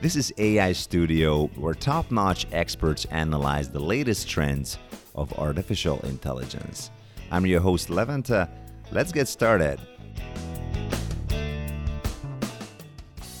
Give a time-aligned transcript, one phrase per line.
[0.00, 4.78] This is AI Studio, where top notch experts analyze the latest trends
[5.16, 6.92] of artificial intelligence.
[7.32, 8.48] I'm your host, Levente.
[8.92, 9.80] Let's get started.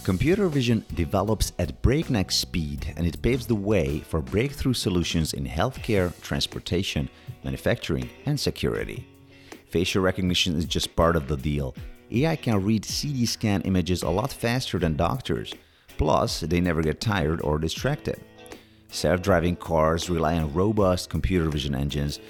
[0.02, 5.46] Computer vision develops at breakneck speed and it paves the way for breakthrough solutions in
[5.46, 7.08] healthcare, transportation,
[7.44, 9.06] manufacturing, and security.
[9.70, 11.76] Facial recognition is just part of the deal.
[12.10, 15.54] AI can read CT scan images a lot faster than doctors.
[15.98, 18.20] Plus, they never get tired or distracted.
[18.90, 22.20] Self driving cars rely on robust computer vision engines,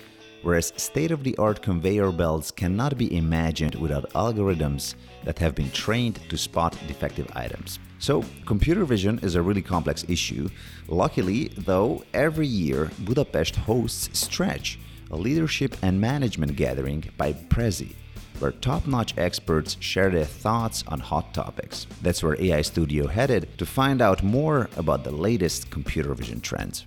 [0.43, 5.71] whereas state of the art conveyor belts cannot be imagined without algorithms that have been
[5.71, 7.79] trained to spot defective items.
[8.01, 10.49] So, computer vision is a really complex issue.
[10.89, 14.79] Luckily, though, every year Budapest hosts Stretch,
[15.11, 17.95] a leadership and management gathering by Prezi
[18.39, 21.87] where top notch experts share their thoughts on hot topics.
[22.03, 26.87] That's where AI Studio headed to find out more about the latest computer vision trends.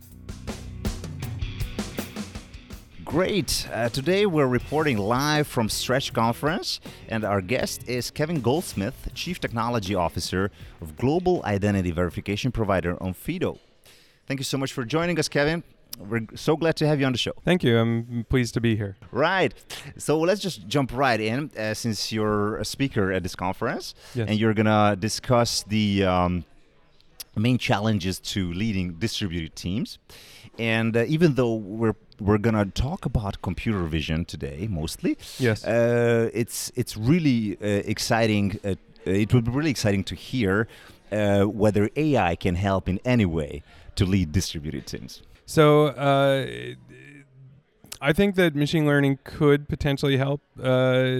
[3.03, 3.67] Great.
[3.73, 9.37] Uh, today we're reporting live from Stretch Conference, and our guest is Kevin Goldsmith, Chief
[9.37, 13.59] Technology Officer of global identity verification provider Onfido.
[14.27, 15.63] Thank you so much for joining us, Kevin
[15.99, 17.33] we're so glad to have you on the show.
[17.43, 17.77] Thank you.
[17.77, 18.97] I'm pleased to be here.
[19.11, 19.53] Right.
[19.97, 24.29] So let's just jump right in, uh, since you're a speaker at this conference, yes.
[24.29, 26.45] and you're gonna discuss the um,
[27.35, 29.99] main challenges to leading distributed teams.
[30.59, 36.29] And uh, even though we're we're gonna talk about computer vision today mostly, yes, uh,
[36.33, 38.59] it's it's really uh, exciting.
[38.63, 38.75] Uh,
[39.05, 40.67] it would be really exciting to hear
[41.11, 43.63] uh, whether AI can help in any way
[43.95, 45.23] to lead distributed teams.
[45.51, 46.47] So uh,
[47.99, 51.19] I think that machine learning could potentially help uh,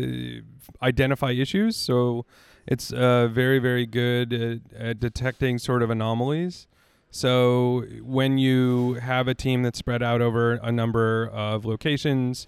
[0.82, 1.76] identify issues.
[1.76, 2.26] So
[2.66, 6.68] it's uh, very, very good at, at, detecting sort of anomalies.
[7.10, 12.48] So when you have a team that's spread out over a number of locations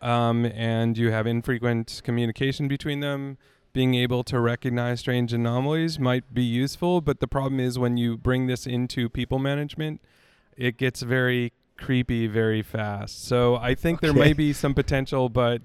[0.00, 3.38] um, and you have infrequent communication between them,
[3.72, 7.00] being able to recognize strange anomalies might be useful.
[7.00, 10.00] But the problem is when you bring this into people management,
[10.56, 13.24] it gets very creepy very fast.
[13.24, 14.08] So I think okay.
[14.08, 15.62] there may be some potential, but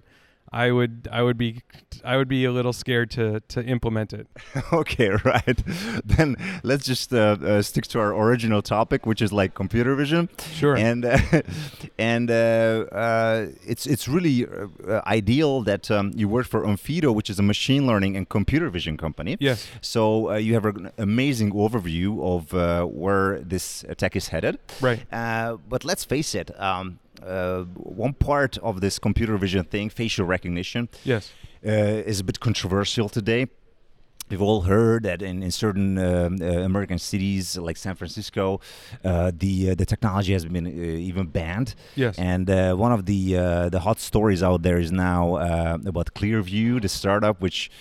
[0.51, 1.61] I would I would be
[2.03, 4.27] I would be a little scared to to implement it.
[4.73, 5.63] okay, right.
[6.05, 10.29] Then let's just uh, uh, stick to our original topic, which is like computer vision.
[10.53, 10.75] Sure.
[10.75, 11.19] And uh,
[11.99, 17.29] and uh, uh, it's it's really uh, ideal that um, you work for Onfido, which
[17.29, 19.37] is a machine learning and computer vision company.
[19.39, 19.67] Yes.
[19.81, 22.53] So you have an amazing overview of
[22.91, 24.59] where this tech is headed.
[24.81, 25.05] Right.
[25.09, 26.49] but let's face it.
[26.59, 31.31] Um, uh, one part of this computer vision thing, facial recognition, yes,
[31.65, 33.47] uh, is a bit controversial today.
[34.29, 38.61] We've all heard that in, in certain uh, uh, American cities like San Francisco,
[39.03, 41.73] uh, the uh, the technology has been uh, even banned.
[41.95, 42.17] Yes.
[42.19, 43.33] And uh, one of the
[43.71, 45.37] the hot stories out there is now
[45.85, 47.71] about Clearview, the startup which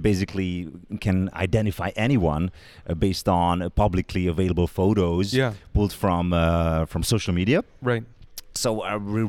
[0.00, 0.68] basically
[1.00, 2.50] can identify anyone
[2.98, 5.54] based on publicly available photos yeah.
[5.72, 6.30] pulled from
[6.86, 7.64] from social media.
[7.80, 8.04] Right
[8.56, 9.24] so uh, we,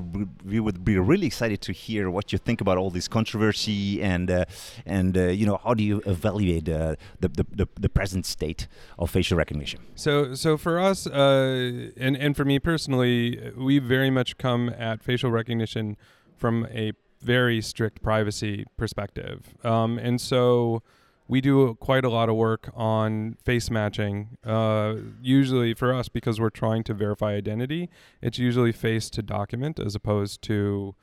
[0.46, 4.30] we, would be really excited to hear what you think about all this controversy and
[4.30, 4.46] uh,
[4.86, 8.68] and uh, you know how do you evaluate uh, the, the, the, the, present state
[9.00, 9.80] of facial recognition?
[9.96, 15.04] So so for us uh, and and for me personally we very much come at
[15.04, 15.98] facial recognition
[16.38, 19.56] from a very strict privacy perspective.
[19.64, 20.84] Um, and so
[21.28, 24.38] we do quite a lot of work on face matching.
[24.46, 27.90] Uh, usually for us, because we're trying to verify identity,
[28.22, 30.96] it's usually face to document as opposed to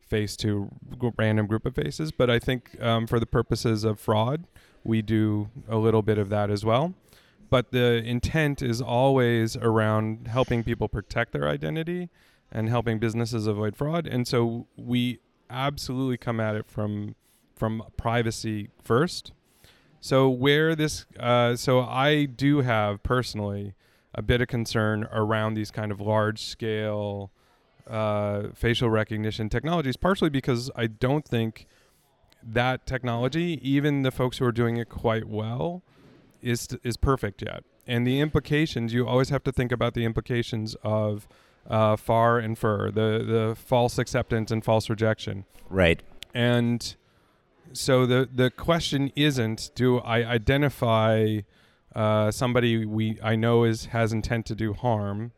[0.00, 0.70] face to
[1.16, 2.12] random group of faces.
[2.12, 4.46] But I think um, for the purposes of fraud,
[4.84, 6.94] we do a little bit of that as well.
[7.48, 12.10] But the intent is always around helping people protect their identity
[12.52, 14.06] and helping businesses avoid fraud.
[14.06, 17.14] And so we absolutely come at it from
[17.56, 19.32] from privacy first
[20.00, 23.74] so where this, uh, so I do have personally
[24.14, 27.30] a bit of concern around these kind of large scale
[27.86, 31.66] uh, facial recognition technologies, partially because I don't think
[32.42, 35.82] that technology, even the folks who are doing it quite well,
[36.40, 37.64] is is perfect yet.
[37.86, 41.28] And the implications, you always have to think about the implications of
[41.68, 45.44] uh, FAR and FRR, the the false acceptance and false rejection.
[45.68, 46.02] Right.
[46.32, 46.94] And
[47.72, 51.40] so the the question isn't do I identify
[51.94, 55.32] uh, somebody we I know is has intent to do harm.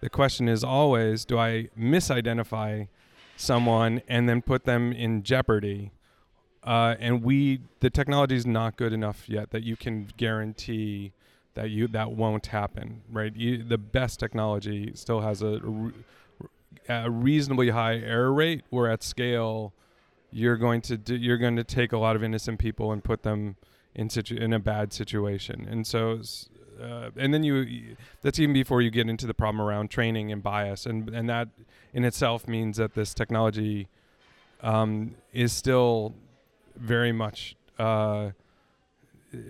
[0.00, 2.88] The question is always do I misidentify
[3.36, 5.92] someone and then put them in jeopardy?
[6.62, 11.12] Uh, and we the technology is not good enough yet that you can guarantee
[11.54, 13.34] that you that won't happen, right?
[13.34, 15.60] You, the best technology still has a,
[16.88, 19.72] a reasonably high error rate, where at scale,
[20.34, 23.22] you're going to do, you're going to take a lot of innocent people and put
[23.22, 23.56] them
[23.94, 26.20] in situ- in a bad situation, and so.
[26.82, 30.42] Uh, and then you that's even before you get into the problem around training and
[30.42, 31.46] bias and and that
[31.92, 33.86] in itself means that this technology
[34.60, 36.12] um, is still
[36.74, 38.30] very much uh,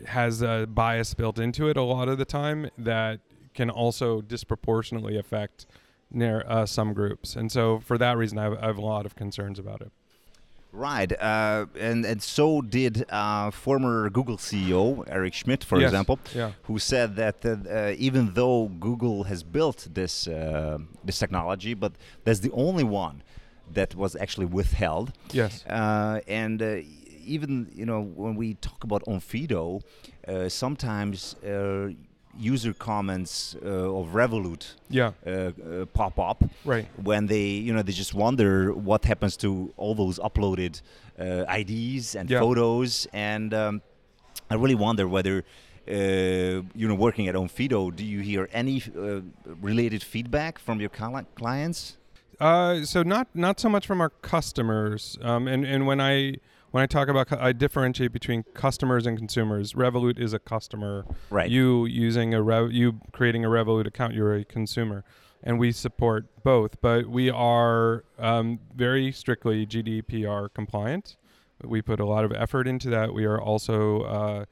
[0.05, 3.21] has a bias built into it a lot of the time that
[3.55, 5.67] can also disproportionately affect
[6.11, 7.37] near uh, some groups.
[7.37, 9.93] And so for that reason, I have, I have a lot of concerns about it.
[10.76, 16.19] Right, uh, and and so did uh, former Google CEO Eric Schmidt, for Yes, example,
[16.35, 16.50] yeah.
[16.65, 21.93] who said that uh, even though Google has built this uh, this technology, but
[22.25, 23.23] that's the only one
[23.73, 25.12] that was actually withheld.
[25.32, 25.65] Yes.
[25.67, 26.79] Uh, and uh,
[27.25, 29.81] even you know when we talk about Onfido,
[30.26, 31.91] uh, sometimes uh,
[32.39, 35.13] user comments uh, of Revolut Yeah.
[35.27, 36.87] uh, uh, pop up Right.
[37.03, 40.81] when they you know they just wonder what happens to all those uploaded
[41.19, 42.41] uh, IDs and Yeah.
[42.41, 43.83] photos and um,
[44.51, 45.45] I really wonder whether
[45.89, 45.93] uh,
[46.75, 49.21] you know working at Onfido do you hear any uh,
[49.61, 51.97] related feedback from your cli- clients
[52.41, 55.19] Uh, so not not so much from our customers.
[55.23, 56.37] Um, and and when I
[56.75, 59.75] when I talk about, I differentiate between customers and consumers.
[59.75, 61.06] Revolut is a customer.
[61.31, 61.49] Right.
[61.49, 65.05] You using a Rev, you creating a Revolut account, you're a consumer,
[65.44, 66.81] and we support both.
[66.81, 71.17] But we are um, very strictly GDPR compliant.
[71.62, 73.15] We put a lot of effort into that.
[73.15, 74.44] We are also uh,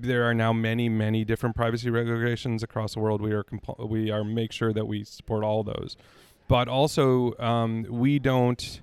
[0.00, 3.20] there are now many many different privacy regulations across the world.
[3.20, 5.98] We are compl- we are make sure that we support all those,
[6.48, 8.80] but also um, we don't.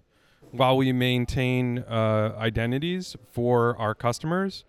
[0.52, 4.66] While we maintain uh, identities for our customers,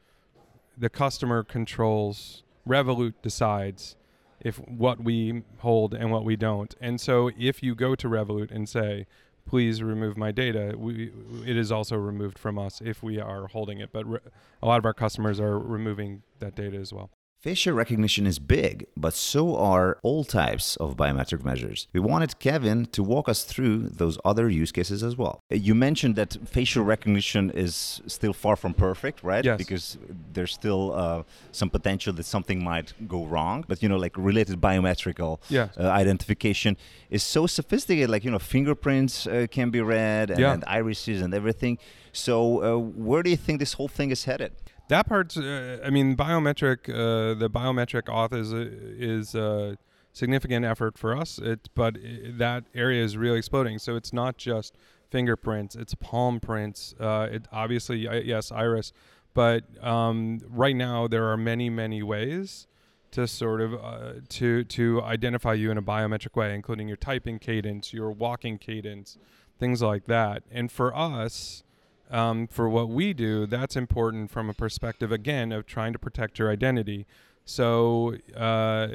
[0.76, 2.42] the customer controls.
[2.68, 3.96] Revolut decides
[4.40, 6.74] if what we hold and what we don't.
[6.80, 9.06] And so if you go to Revolut and say,
[9.46, 11.12] please remove my data, we,
[11.44, 13.90] it is also removed from us if we are holding it.
[13.92, 14.20] But re-
[14.62, 17.10] a lot of our customers are removing that data as well.
[17.42, 21.88] Facial recognition is big, but so are all types of biometric measures.
[21.92, 25.40] We wanted Kevin to walk us through those other use cases as well.
[25.50, 29.44] Uh, You mentioned that facial recognition is still far from perfect, right?
[29.44, 29.58] Yes.
[29.58, 29.98] Because
[30.34, 33.64] there's still uh, some potential that something might go wrong.
[33.66, 35.70] But you know, like related biometrical Yeah.
[35.76, 36.76] uh, identification
[37.10, 38.08] is so sophisticated.
[38.08, 40.52] Like you know, fingerprints uh, can be read and, Yeah.
[40.52, 41.78] and irises and everything.
[42.12, 44.52] So uh, where do you think this whole thing is headed?
[44.88, 49.78] That part's, uh, I mean, biometric, uh, the biometric auth is a, is a
[50.12, 51.38] significant effort for us.
[51.38, 53.78] It, but i that area is really exploding.
[53.78, 54.76] So it's not just
[55.10, 56.94] fingerprints; it's palm prints.
[56.98, 58.92] Uh, it obviously, yes, iris,
[59.34, 62.66] but um, right now there are many, many ways
[63.12, 67.38] to sort of uh, to to identify you in a biometric way, including your typing
[67.38, 69.18] cadence, your walking cadence,
[69.58, 70.42] things like that.
[70.50, 71.62] And for us,
[72.10, 76.38] um, for what we do, that's important from a perspective again of trying to protect
[76.38, 77.06] your identity.
[77.44, 78.88] So, uh,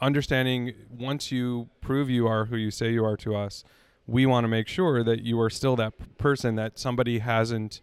[0.00, 3.64] understanding once you prove you are who you say you are to us,
[4.06, 7.80] we want to make sure that you are still that p- person that somebody hasn't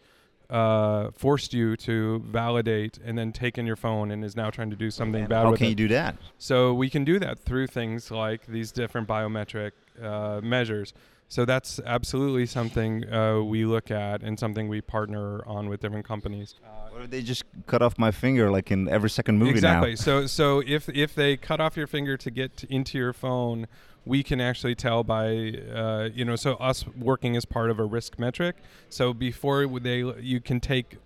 [0.49, 4.75] uh, forced you to validate and then taken your phone and is now trying to
[4.75, 5.69] do something And bad how with can it.
[5.71, 6.15] you do that?
[6.37, 10.93] So we can do that through things like these different biometric uh, measures.
[11.33, 16.05] So that's absolutely something uh, we look at and something we partner on with different
[16.05, 16.53] companies.
[16.93, 19.89] Or if they just cut off my finger like in every second movie exactly.
[19.89, 19.95] now.
[19.95, 23.65] So so if if they cut off your finger to get into your phone,
[24.05, 27.83] we can actually tell by uh, you know so us working as part of a
[27.83, 28.57] risk metric.
[28.89, 30.97] So before they you can take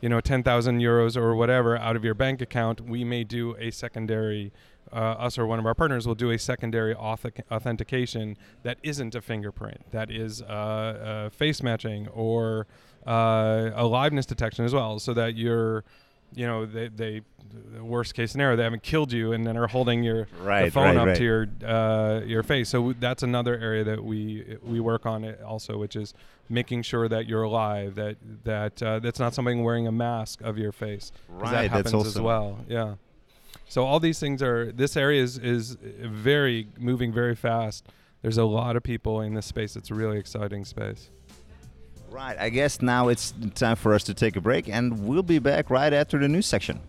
[0.00, 3.70] you know 10,000 euros or whatever out of your bank account, we may do a
[3.70, 4.50] secondary.
[4.92, 9.14] Uh, us or one of our partners will do a secondary auth- authentication that isn't
[9.14, 12.66] a fingerprint, that is uh, uh, face matching or
[13.06, 15.84] uh, a liveness detection as well, so that you're,
[16.34, 17.22] you know, they, they
[17.74, 20.84] the worst case scenario they haven't killed you and then are holding your Right, phone
[20.84, 21.16] right, up right.
[21.16, 22.68] to your uh, your face.
[22.68, 26.12] So w- that's another area that we we work on it also, which is
[26.50, 30.58] making sure that you're alive, that that uh, that's not something wearing a mask of
[30.58, 32.58] your face Right, that that's happens as well.
[32.68, 32.96] Yeah.
[33.68, 37.86] So all these things are this area is is very moving very fast.
[38.22, 39.76] There's a lot of people in this space.
[39.76, 41.10] It's a really exciting space.
[42.10, 45.38] Right, I guess now it's time for us to take a break, and we'll be
[45.38, 46.80] back right after the news section.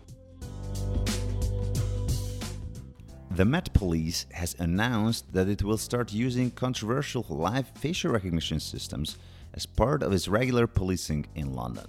[3.32, 9.18] The Met Police has announced that it will start using controversial live facial recognition systems
[9.52, 11.86] as part of its regular policing in London.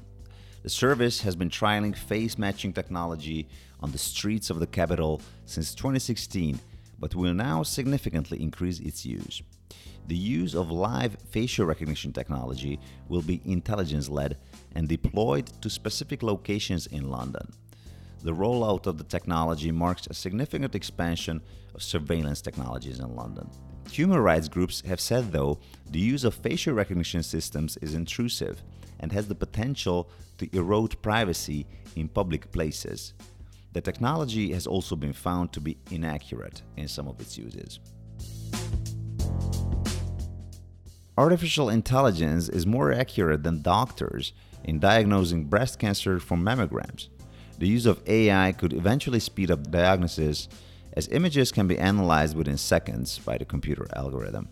[0.64, 3.48] The service has been trialing face matching technology
[3.80, 6.60] on the streets of the capital since 2016,
[7.00, 9.42] but will now significantly increase its use.
[10.08, 14.38] The use of live facial recognition technology will be intelligence led
[14.76, 17.52] and deployed to specific locations in London.
[18.24, 21.42] The rollout of the technology marks a significant expansion
[21.74, 23.50] of surveillance technologies in London.
[23.92, 28.64] Human rights groups have said, though, the use of facial recognition systems is intrusive
[29.02, 31.68] and has the potential to erode privacy
[31.98, 33.14] in public places.
[33.74, 37.82] The technology has also been found to be inaccurate in some of its uses.
[41.18, 44.32] Artificial intelligence is more accurate than doctors
[44.64, 47.10] in diagnosing breast cancer from mammograms.
[47.60, 50.48] The use of AI could eventually speed up diagnosis
[50.94, 54.50] as images can be analyzed within seconds by the computer algorithm.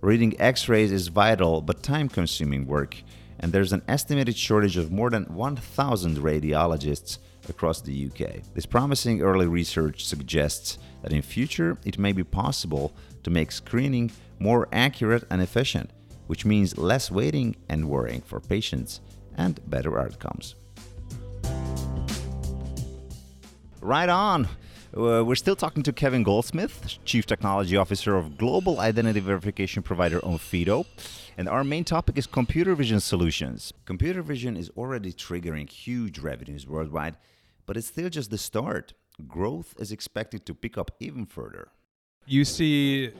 [0.00, 2.96] Reading x rays is vital but time consuming work,
[3.38, 8.42] and there's an estimated shortage of more than 1,000 radiologists across the UK.
[8.54, 14.10] This promising early research suggests that in future it may be possible to make screening
[14.38, 15.90] more accurate and efficient,
[16.26, 19.00] which means less waiting and worrying for patients
[19.36, 20.54] and better outcomes.
[23.80, 24.48] Right on.
[24.94, 30.20] Uh, we're still talking to Kevin Goldsmith, Chief Technology Officer of global identity verification provider
[30.20, 30.84] Onfido.
[31.38, 33.72] And our main topic is computer vision solutions.
[33.86, 37.16] Computer vision is already triggering huge revenues worldwide,
[37.64, 38.92] but it's still just the start.
[39.26, 41.68] Growth is expected to pick up even further.
[42.26, 43.12] You see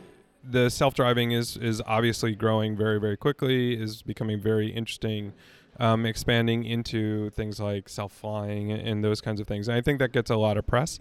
[0.45, 5.33] the self-driving is is obviously growing very very quickly is becoming very interesting
[5.79, 9.69] um, expanding into things like self-flying and those kinds of things.
[9.69, 11.01] And I think that gets a lot of press,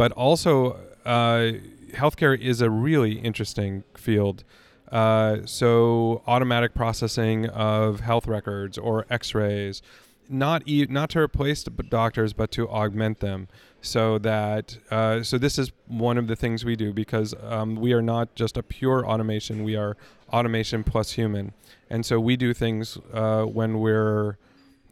[0.00, 1.52] but also uh,
[1.92, 4.44] healthcare is a really interesting field.
[4.90, 9.82] Uh, so automatic processing of health records or X-rays,
[10.26, 13.46] not e- not to replace the doctors, but to augment them.
[13.82, 17.92] So that uh, so this is one of the things we do because um, we
[17.92, 19.98] are not just a pure automation; we are
[20.32, 21.52] automation plus human.
[21.90, 24.38] And so we do things uh, when we're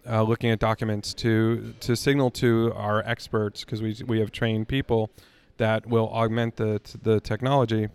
[0.08, 4.68] uh, looking at documents to to signal to our experts because we we have trained
[4.68, 5.10] people
[5.58, 7.88] that will augment the the technology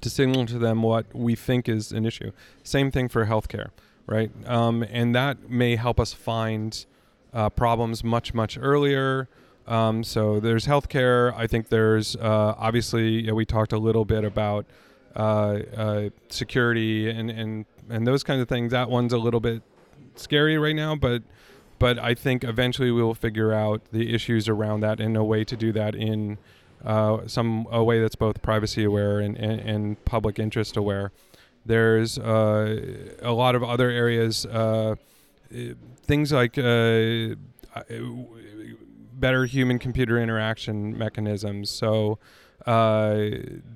[0.00, 2.32] to signal to them what we think is an issue.
[2.62, 3.70] Same thing for healthcare,
[4.06, 4.30] right?
[4.46, 6.84] Um, and that may help us find
[7.32, 9.28] uh, problems much much earlier.
[9.66, 11.34] Um, so there's healthcare.
[11.36, 14.66] I think there's uh, obviously we talked a little bit about
[15.16, 18.72] uh, uh, security and, and and those kinds of things.
[18.72, 19.62] That one's a little bit
[20.16, 21.22] scary right now, but
[21.78, 25.44] but I think eventually we will figure out the issues around that and a way
[25.44, 26.38] to do that in
[26.84, 31.12] uh, some a way that's both privacy aware and, and, and public interest aware.
[31.66, 34.96] There's uh, a lot of other areas, uh,
[36.02, 37.34] things like uh,
[39.14, 41.70] better human computer interaction mechanisms.
[41.70, 42.18] So
[42.66, 43.28] uh,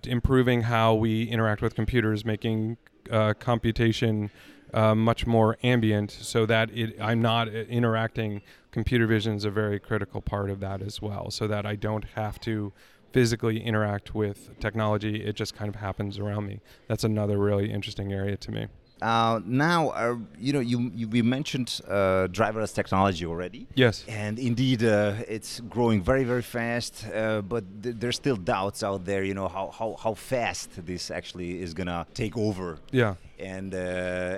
[0.04, 2.76] improving how we interact with computers, making
[3.11, 4.30] uh, computation
[4.75, 8.43] uh, much more ambient, so that it, I'm not interacting.
[8.71, 12.05] Computer vision is a very critical part of that as well, so that I don't
[12.15, 12.73] have to
[13.13, 15.25] physically interact with technology.
[15.25, 16.61] It just kind of happens around me.
[16.89, 18.67] That's another really interesting area to me.
[19.01, 23.69] Uh, now, uh, you know, you, you we mentioned uh, driverless technology already.
[23.75, 24.05] Yes.
[24.09, 27.07] And indeed, uh, it's growing very, very fast.
[27.07, 29.23] Uh, but th- there's still doubts out there.
[29.23, 32.79] You know how, how, how fast this actually is gonna take over.
[32.91, 33.15] Yeah.
[33.38, 33.78] And uh,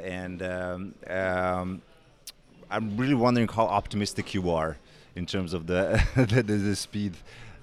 [0.04, 1.82] and um, um,
[2.70, 4.76] I'm really wondering how optimistic you are
[5.16, 7.14] in terms of the the, the speed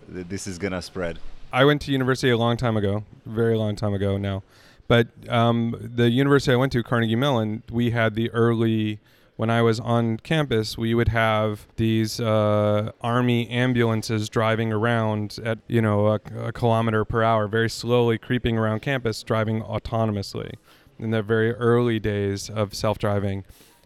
[0.09, 1.19] that this is gonna spread.
[1.51, 4.43] I went to university a long time ago, very long time ago now.
[4.87, 8.99] But um, the university I went to, Carnegie Mellon, we had the early
[9.37, 15.59] when I was on campus, we would have these uh, army ambulances driving around at
[15.67, 20.53] you know a, a, kilometer per hour, very slowly creeping around campus, driving autonomously
[20.99, 23.43] in the very early days of self-driving.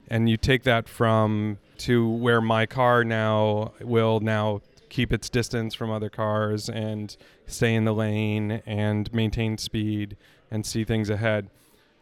[0.09, 5.73] And you take that from to where my car now will now keep its distance
[5.73, 7.15] from other cars and
[7.47, 10.17] stay in the lane and maintain speed
[10.51, 11.49] and see things ahead.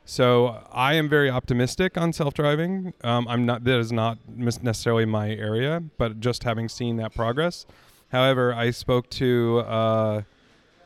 [0.05, 2.93] So I am very optimistic on self-driving.
[3.03, 7.67] Um, I'm not that is not necessarily my area, but just having seen that progress.
[8.11, 10.21] However, I spoke to uh,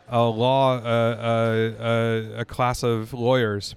[0.09, 3.75] a law uh, uh, uh a class of lawyers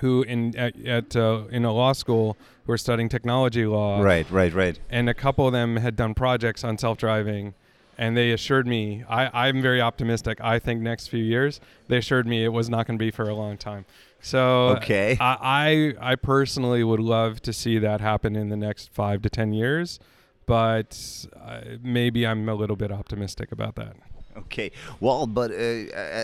[0.00, 2.36] who in at, at uh, in a law school
[2.66, 4.00] were studying technology law.
[4.00, 4.78] Right, right, right.
[4.90, 7.54] And a couple of them had done projects on self-driving
[7.98, 10.38] and they assured me I, I'm very optimistic.
[10.40, 13.28] I think next few years they assured me it was not going to be for
[13.28, 13.84] a long time.
[14.20, 15.16] So Okay.
[15.20, 19.30] I, I I personally would love to see that happen in the next five to
[19.30, 20.00] ten years,
[20.46, 23.94] but uh, maybe I'm a little bit optimistic about that.
[24.36, 24.70] Okay.
[25.00, 25.54] Well, but uh,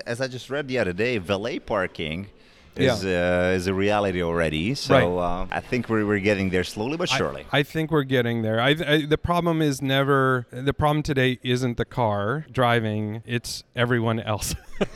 [0.07, 2.29] as I just read the other day, valet parking
[2.77, 4.75] is uh, is a reality already.
[4.75, 5.05] So Right.
[5.05, 7.45] uh, I think we're, we're getting there slowly but surely.
[7.53, 8.61] I, think we're getting there.
[8.61, 14.21] I, I, the problem is never the problem today isn't the car driving; it's everyone
[14.21, 14.55] else.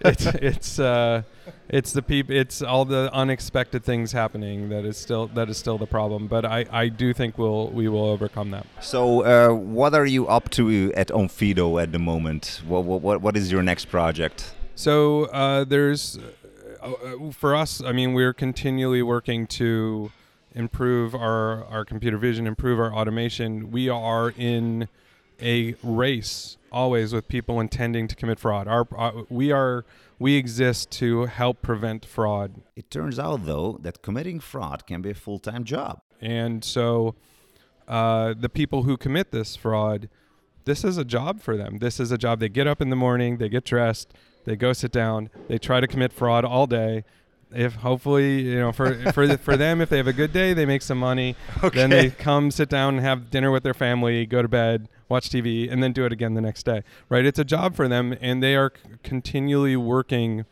[0.00, 1.22] it's it's uh,
[1.68, 2.34] it's the people.
[2.34, 6.26] It's all the unexpected things happening that is still that is still the problem.
[6.28, 8.66] But I, I do think we'll we will overcome that.
[8.80, 12.62] so uh, what are you up to at Onfido at the moment?
[12.66, 14.52] What, what, what, is your next project?
[14.74, 16.18] So uh, there's,
[17.32, 20.10] for us, I mean, we're continually working to
[20.54, 23.70] improve our, our computer vision, improve our automation.
[23.70, 24.88] We are in
[25.40, 28.68] a race always with people intending to commit fraud.
[28.68, 29.84] Our, uh, we are
[30.18, 35.10] we exist to help prevent fraud, It turns out, though, that committing fraud can be
[35.10, 36.02] a full time job.
[36.20, 37.14] and so
[37.86, 40.08] uh, the people who commit this fraud,
[40.64, 41.78] this is a job for them.
[41.78, 42.40] This is a job.
[42.40, 44.12] They get up in the morning, they get dressed,
[44.48, 47.04] they go sit down, they try to commit fraud all day.
[47.52, 50.64] If hopefully you know for for for them, if they have a good day, they
[50.64, 51.36] make some money.
[51.72, 55.28] Then they come sit down and have dinner with their family, go to bed, watch
[55.28, 56.82] TV, and then do it again the next day.
[57.10, 57.26] Right?
[57.26, 60.46] It's a job for them, and they are c- continually working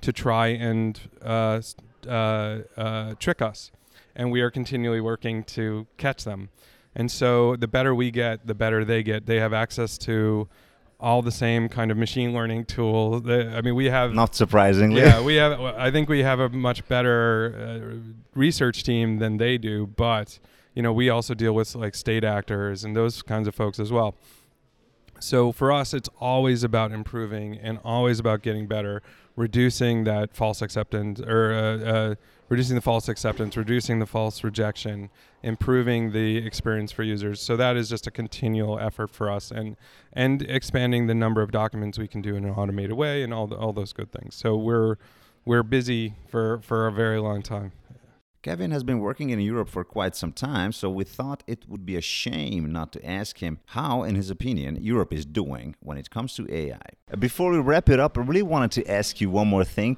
[0.00, 1.60] to try and uh,
[2.06, 3.70] uh, uh, trick us,
[4.16, 6.48] and we are continually working to catch them.
[6.94, 9.24] And so, the better we get, the better they get.
[9.26, 10.48] They have access to
[11.02, 13.22] all the same kind of machine learning tools.
[13.24, 15.00] The- I mean, we have Not surprisingly.
[15.02, 15.60] yeah, we have.
[15.60, 20.38] I think we have a much better uh, research team than they do, but
[20.74, 23.90] you know, we also deal with like state actors and those kinds of folks as
[23.92, 24.14] well.
[25.20, 29.02] So for us, it's always about improving and always about getting better,
[29.36, 31.58] reducing that false acceptance or uh,
[31.92, 32.14] uh,
[32.52, 35.08] reducing the false acceptance, reducing the false rejection,
[35.42, 37.40] improving the experience for users.
[37.40, 39.74] So that is just a continual effort for us, and
[40.12, 43.46] and expanding the number of documents we can do in an automated way, and all
[43.46, 44.34] the, all those good things.
[44.34, 44.96] So we're
[45.46, 47.72] we're busy for for a very long time.
[48.42, 51.86] Kevin has been working in Europe for quite some time, so we thought it would
[51.86, 55.96] be a shame not to ask him how, in his opinion, Europe is doing when
[55.96, 56.88] it comes to AI.
[57.18, 59.96] Before we wrap it up, I really wanted to ask you one more thing.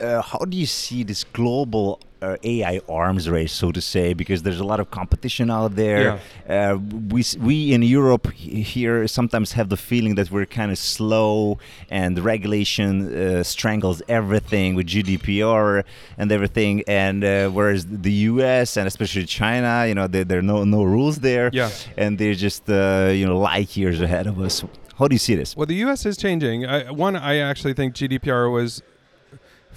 [0.00, 4.14] Uh, how do you see this global uh, AI arms race, so to say?
[4.14, 6.18] Because there's a lot of competition out there.
[6.48, 6.78] Uh,
[7.08, 11.58] we we in Europe here sometimes have the feeling that we're kind of slow,
[11.90, 15.84] and regulation uh, strangles everything with GDPR
[16.18, 16.82] and everything.
[16.88, 18.76] And uh, whereas the U.S.
[18.76, 21.70] and especially China, you know, there, there are no no rules there, Yeah.
[21.96, 24.64] and they're just uh, you know light years ahead of us.
[24.98, 25.56] How do you see this?
[25.56, 26.04] Well, the U.S.
[26.06, 26.66] is changing.
[26.66, 28.82] I, one, I actually think GDPR was,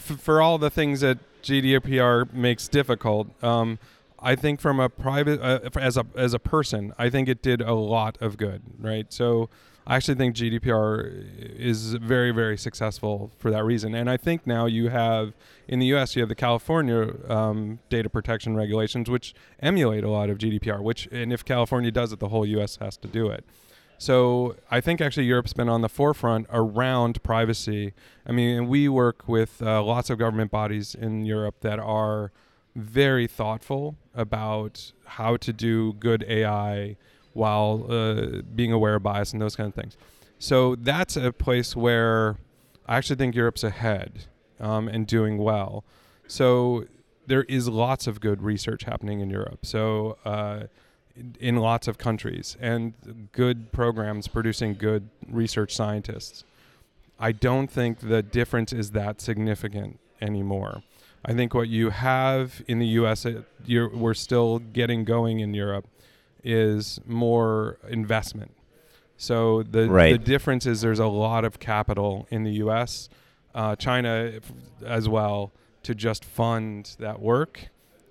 [0.06, 3.28] for all the things that GDPR makes difficult.
[3.44, 3.80] Um,
[4.20, 7.62] I think from a private, uh, as a as a person, I think it did
[7.62, 8.63] a lot of good.
[8.80, 9.12] Right.
[9.13, 9.50] So
[9.86, 13.94] I actually think GDPR is very very successful for that reason.
[13.94, 15.34] And I think now you have
[15.68, 16.15] in the U.S.
[16.15, 20.82] you have the California um, data protection regulations, which emulate a lot of GDPR.
[20.82, 22.78] Which and if California does it, the whole U.S.
[22.78, 23.46] has to do it.
[23.97, 27.93] So I think actually Europe's been on the forefront around privacy.
[28.25, 32.31] I mean, we work with uh, lots of government bodies in Europe that are
[32.75, 36.97] very thoughtful about how to do good AI
[37.34, 39.97] while uh, being aware of bias and those kind of things.
[40.39, 42.38] So that's a place where
[42.86, 44.25] I actually think Europe's ahead
[44.60, 45.84] um, and doing well.
[46.27, 46.86] So
[47.27, 49.65] there is lots of good research happening in Europe.
[49.65, 50.63] So uh,
[51.39, 56.43] in- lots of countries and good programs producing good research scientists.
[57.19, 60.84] I don't think the difference is that significant anymore.
[61.23, 65.54] I think what you have in the U.S., it, you're, we're still getting going in
[65.54, 65.88] Europe,
[66.43, 68.51] is more investment.
[69.17, 73.10] So the the difference is there's a lot of capital in the U.S.,
[73.56, 74.34] uh, China
[74.86, 75.51] as well,
[75.84, 77.69] to just fund that work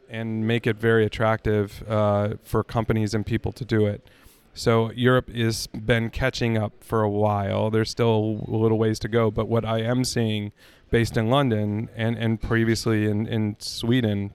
[0.08, 4.06] and make it very attractive uh, for companies and people to do it.
[4.54, 7.70] So Europe has been catching up for a while.
[7.70, 10.52] There's still a little ways to go, but what I am seeing,
[10.90, 14.32] based in London and and previously in in Sweden,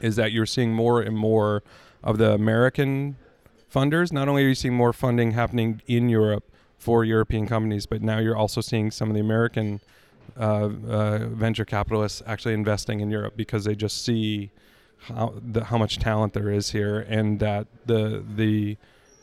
[0.00, 1.62] is that you're seeing more and more
[2.02, 3.16] of the American
[3.72, 4.12] funders.
[4.12, 6.44] Not only are you seeing more funding happening in Europe
[6.76, 9.80] for European companies, but now you're also seeing some of the American
[10.38, 14.50] uh, uh, venture capitalists actually investing in Europe because they just see
[15.02, 18.76] how the, how much talent there is here, and that the the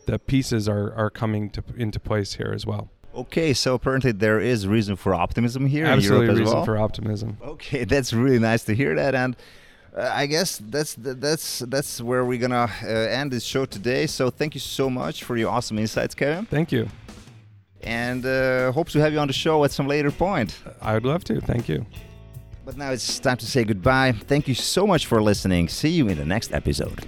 [0.06, 2.90] the pieces are, are coming to into place here as well.
[3.14, 6.66] Okay, so apparently there is reason for optimism here Absolutely in Europe as reason well.
[6.66, 7.38] for optimism.
[7.42, 9.36] Okay, that's really nice to hear that, and
[9.96, 14.06] uh, I guess that's that's that's where we're gonna uh, end this show today.
[14.08, 16.88] So thank you so much for your awesome insights, Kevin, Thank you.
[17.82, 20.56] and uh, hope to have you on the show at some later point.
[20.82, 21.42] I would love to.
[21.42, 21.86] Thank you.
[22.68, 24.12] But now it's time to say goodbye.
[24.12, 25.70] Thank you so much for listening.
[25.70, 27.08] See you in the next episode.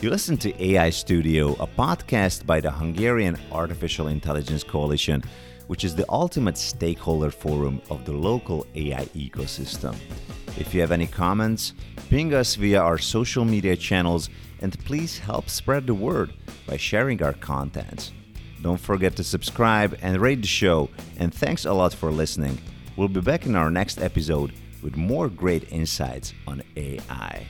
[0.00, 5.24] You listen to AI Studio, a podcast by the Hungarian Artificial Intelligence Coalition,
[5.66, 9.96] which is the ultimate stakeholder forum of the local AI ecosystem.
[10.56, 11.72] If you have any comments,
[12.08, 16.34] ping us via our social media channels and please help spread the word
[16.68, 18.12] by sharing our contents.
[18.62, 22.58] Don't forget to subscribe and rate the show, and thanks a lot for listening.
[22.96, 27.46] We'll be back in our next episode with more great insights on AI.